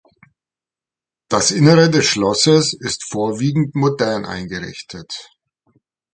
Das 1.29 1.51
Innere 1.51 1.91
des 1.91 2.07
Schlosses 2.07 2.73
ist 2.73 3.07
vorwiegend 3.07 3.75
modern 3.75 4.25
eingerichtet. 4.25 5.29